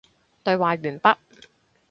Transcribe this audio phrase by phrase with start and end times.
[0.43, 1.17] 對話完畢